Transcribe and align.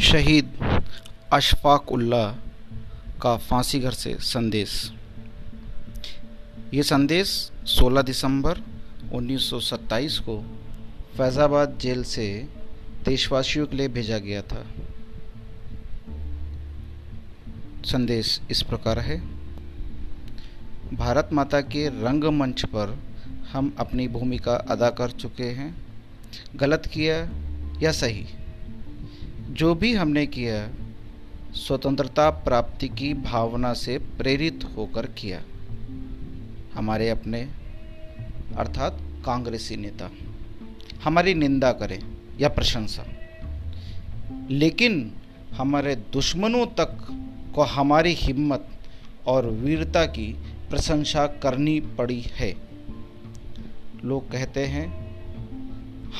शहीद 0.00 0.52
अशफाक 1.32 1.92
उल्लाह 1.92 2.32
का 3.22 3.36
फांसी 3.36 3.80
घर 3.80 3.90
से 3.90 4.14
संदेश। 4.20 4.92
ये 6.74 6.82
संदेश 6.82 7.52
16 7.66 8.02
दिसंबर 8.02 8.62
1927 9.12 10.18
को 10.18 10.38
फैज़ाबाद 11.16 11.78
जेल 11.80 12.02
से 12.04 12.48
देशवासियों 13.04 13.66
के 13.66 13.76
लिए 13.76 13.88
भेजा 13.88 14.18
गया 14.18 14.42
था। 14.42 14.64
संदेश 17.84 18.40
इस 18.50 18.62
प्रकार 18.62 18.98
है। 18.98 19.20
भारत 20.94 21.30
माता 21.32 21.60
के 21.60 21.88
रंगमंच 21.88 22.64
पर 22.64 22.98
हम 23.52 23.74
अपनी 23.78 24.08
भूमिका 24.08 24.54
अदा 24.54 24.90
कर 24.90 25.10
चुके 25.10 25.50
हैं। 25.52 25.74
गलत 26.56 26.86
किया 26.86 27.16
या 27.82 27.92
सही? 27.92 28.39
जो 29.50 29.74
भी 29.74 29.94
हमने 29.94 30.26
किया, 30.26 30.68
स्वतंत्रता 31.52 32.30
प्राप्ति 32.30 32.88
की 32.88 33.14
भावना 33.14 33.72
से 33.72 33.98
प्रेरित 33.98 34.64
होकर 34.76 35.06
किया। 35.06 35.42
हमारे 36.74 37.08
अपने, 37.08 37.48
अर्थात 38.56 38.98
कांग्रेसी 39.26 39.76
नेता, 39.76 40.10
हमारी 41.04 41.34
निंदा 41.34 41.72
करें 41.72 42.00
या 42.40 42.48
प्रशंसा। 42.48 43.06
लेकिन 44.50 45.14
हमारे 45.52 45.96
दुश्मनों 45.96 46.66
तक 46.66 46.98
को 47.54 47.62
हमारी 47.62 48.12
हिम्मत 48.12 48.68
और 49.26 49.46
वीरता 49.46 50.04
की 50.04 50.36
प्रशंसा 50.70 51.26
करनी 51.26 51.80
पड़ी 51.80 52.20
है। 52.20 52.56
लोग 54.04 54.30
कहते 54.30 54.66
हैं, 54.66 55.10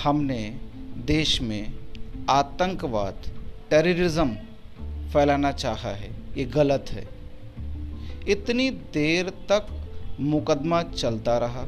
हमने 0.04 0.60
देश 0.96 1.40
में 1.42 1.79
आतंकवाद 2.28 3.22
टेररिज्म 3.70 4.34
फैलाना 5.12 5.52
चाहा 5.52 5.90
है। 5.90 6.10
ये 6.36 6.44
गलत 6.44 6.90
है। 6.90 7.06
इतनी 8.28 8.70
देर 8.70 9.30
तक 9.50 9.66
मुकदमा 10.20 10.82
चलता 10.82 11.36
रहा। 11.38 11.66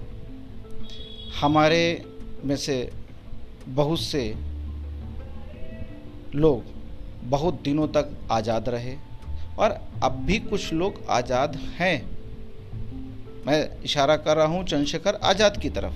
हमारे 1.40 2.04
में 2.44 2.56
से 2.56 2.76
बहुत 3.68 4.00
से 4.00 4.22
लोग 6.34 6.64
बहुत 7.24 7.60
दिनों 7.62 7.88
तक 7.88 8.10
आज़ाद 8.30 8.68
रहे 8.68 8.96
और 9.58 9.70
अब 10.02 10.12
भी 10.26 10.38
कुछ 10.38 10.72
लोग 10.72 11.04
आज़ाद 11.10 11.56
हैं। 11.56 11.96
मैं 13.46 13.82
इशारा 13.82 14.16
कर 14.16 14.36
रहा 14.36 14.46
हूँ 14.46 14.64
चंद्रशेखर 14.64 15.14
आज़ाद 15.24 15.56
की 15.56 15.70
तरफ़। 15.70 15.94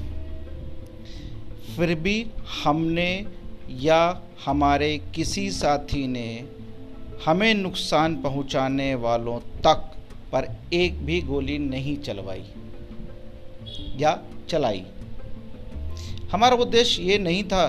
फिर 1.76 1.94
भी 1.94 2.26
हमने 2.64 3.08
या 3.70 4.22
हमारे 4.44 4.96
किसी 5.14 5.50
साथी 5.50 6.06
ने 6.06 6.28
हमें 7.24 7.54
नुकसान 7.54 8.16
पहुँचाने 8.22 8.94
वालों 8.94 9.38
तक 9.62 9.92
पर 10.32 10.48
एक 10.74 11.04
भी 11.06 11.20
गोली 11.22 11.58
नहीं 11.58 11.96
चलवाई 11.98 12.44
या 13.96 14.18
चलाई। 14.48 14.84
हमारा 16.32 16.56
उद्देश्य 16.56 17.02
ये 17.02 17.18
नहीं 17.18 17.42
था, 17.44 17.66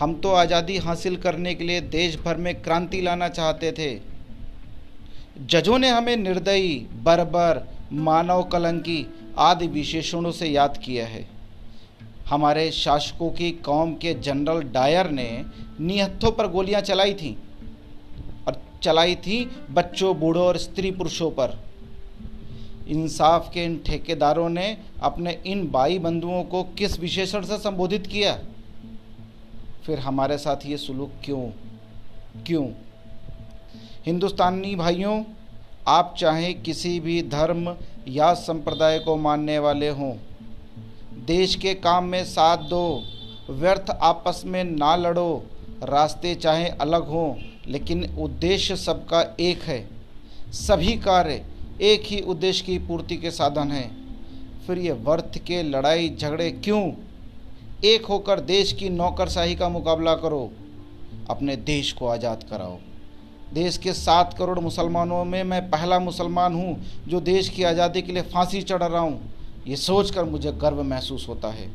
हम 0.00 0.14
तो 0.14 0.32
आज़ादी 0.32 0.76
हासिल 0.78 1.16
करने 1.16 1.54
के 1.54 1.64
लिए 1.64 1.80
देश 1.80 2.16
भर 2.16 2.36
में 2.36 2.54
क्रांति 2.62 3.00
लाना 3.00 3.28
चाहते 3.28 3.72
थे। 3.72 3.90
जजों 5.46 5.78
ने 5.78 5.88
हमें 5.88 6.16
निर्दयी, 6.16 6.76
बर्बर, 7.04 7.66
मानव 7.92 8.42
कलंकी 8.42 9.06
आदि 9.38 9.66
विशेषणों 9.68 10.32
से 10.32 10.46
याद 10.46 10.80
किया 10.84 11.06
है। 11.06 11.26
हमारे 12.30 12.70
शासकों 12.70 13.30
की 13.30 13.50
कौम 13.50 13.94
के 13.94 14.14
जनरल 14.14 14.62
डायर 14.62 15.10
ने 15.10 15.44
निहत्थों 15.80 16.32
पर 16.32 16.46
गोलियाँ 16.46 16.80
चलाई 16.80 17.14
थीं। 17.14 17.36
और 18.46 18.62
चलाई 18.82 19.14
थी 19.14 19.50
बच्चों, 19.70 20.20
बूढ़ों 20.20 20.44
और 20.44 20.56
स्त्री 20.56 20.90
पुरुषों 20.90 21.30
पर। 21.30 21.58
इंसाफ 22.88 23.50
के 23.54 23.64
इन 23.64 23.82
ठेकेदारों 23.86 24.48
ने 24.48 24.78
अपने 25.02 25.42
इन 25.46 25.70
बाई 25.70 25.98
बंधुओं 25.98 26.44
को 26.44 26.62
किस 26.62 27.00
विशेषण 27.00 27.42
से 27.42 27.58
संबोधित 27.58 28.06
किया? 28.06 28.38
फिर 29.84 29.98
हमारे 29.98 30.38
साथ 30.38 30.56
ये 30.66 30.76
सुलूक 30.76 31.10
क्यों? 31.24 31.42
क्यों? 32.46 32.68
हिंदुस्तानी 34.06 34.74
भाइयों, 34.74 35.24
आप 35.88 36.14
चाहे 36.18 36.52
किसी 36.52 37.00
भी 37.00 37.22
धर्म 37.22 37.76
या 38.08 38.34
संप्रदाय 38.34 38.98
को 38.98 39.16
मानने 39.16 39.58
वाले 39.58 39.88
हों 39.88 40.16
देश 41.30 41.54
के 41.54 41.74
काम 41.76 42.04
में 42.04 42.24
साथ 42.24 42.68
दो। 42.68 43.02
व्यर्थ 43.50 43.90
आपस 44.02 44.42
में 44.46 44.62
ना 44.64 44.94
लड़ो। 44.96 45.42
रास्ते 45.82 46.34
चाहे 46.34 46.68
अलग 46.80 47.08
हों, 47.08 47.34
लेकिन 47.66 48.04
उद्देश्य 48.18 48.76
सबका 48.76 49.20
एक 49.40 49.62
है। 49.62 49.78
सभी 50.52 50.96
कार्य 50.98 51.44
एक 51.82 52.06
ही 52.06 52.20
उद्देश्य 52.28 52.64
की 52.64 52.78
पूर्ति 52.78 53.16
के 53.16 53.30
साधन 53.30 53.70
हैं। 53.70 53.88
फिर 54.66 54.78
ये 54.78 54.92
वर्थ 55.02 55.38
के 55.46 55.62
लड़ाई 55.62 56.08
झगड़े 56.10 56.50
क्यों? 56.50 56.82
एक 57.84 58.06
होकर 58.06 58.40
देश 58.40 58.72
की 58.72 58.88
नौकरशाही 58.88 59.54
का 59.56 59.68
मुकाबला 59.68 60.14
करो। 60.16 60.50
अपने 61.30 61.56
देश 61.66 61.92
को 61.92 62.06
आज़ाद 62.08 62.46
कराओ। 62.50 62.78
देश 63.54 63.76
के 63.78 63.92
सात 63.94 64.34
करोड़ 64.38 64.58
मुसलमानों 64.58 65.24
में 65.24 65.42
मैं 65.44 65.68
पहला 65.70 65.98
मुसलमान 66.00 66.54
हूँ 66.54 66.80
जो 67.08 67.20
देश 67.26 67.48
की 67.48 67.62
आज़ादी 67.64 68.02
के 68.02 68.12
लिए 68.12 68.22
फांसी 68.24 68.62
चढ़ 68.62 68.82
रहा 68.82 69.00
हूँ। 69.00 69.20
ये 69.66 69.76
सोचकर 69.76 70.24
मुझे 70.24 70.52
गर्व 70.52 70.82
महसूस 70.82 71.28
होता 71.28 71.48
है। 71.48 71.68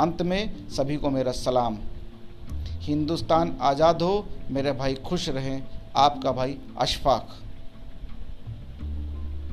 अंत 0.00 0.22
में 0.22 0.68
सभी 0.68 0.96
को 0.96 1.10
मेरा 1.10 1.32
सलाम। 1.32 1.78
हिंदुस्तान 2.80 3.58
आज़ाद 3.60 4.02
हो, 4.02 4.26
मेरे 4.50 4.72
भाई 4.72 4.94
खुश 4.94 5.28
रहें। 5.28 5.62
आपका 5.96 6.32
भाई 6.32 6.58
अशफाक। 6.78 7.36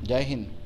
जय 0.03 0.21
हिंद। 0.21 0.58